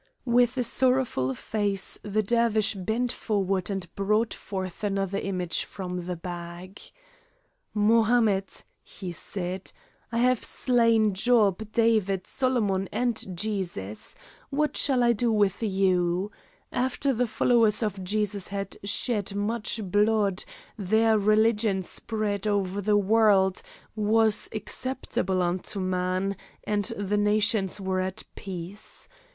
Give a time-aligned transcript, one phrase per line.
[0.25, 6.15] With a sorrowful face the Dervish bent forward and brought forth another image from the
[6.15, 6.79] bag.
[7.75, 8.49] "Mohammed,"
[8.81, 9.71] he said,
[10.11, 14.15] "I have slain Job, David, Solomon, and Jesus.
[14.49, 16.31] What shall I do with you?
[16.71, 20.43] After the followers of Jesus had shed much blood,
[20.79, 23.61] their religion spread over the world,
[23.95, 29.07] was acceptable unto man, and the nations were at peace.